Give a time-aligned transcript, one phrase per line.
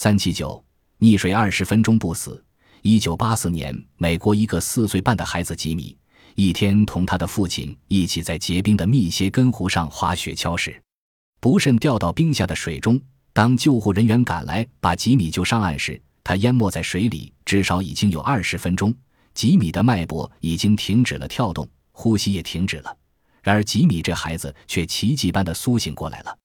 [0.00, 0.64] 三七九
[1.00, 2.40] 溺水二十分钟不死。
[2.82, 5.98] 一九八四年美国一个四岁半的孩子吉米
[6.36, 10.80] 一天同他的父亲一起在结冰的密歇根湖上滑雪橇时
[11.40, 12.96] 不慎掉到冰下的水中。
[13.32, 18.94] 当救护人员赶来把吉米救上岸时他淹没在水里至少已经有二十分钟。
[19.34, 22.96] 吉米的脉搏已经停止了跳动呼吸也停止了。
[23.42, 26.38] 然而吉米这孩子却奇迹般的苏醒过来了。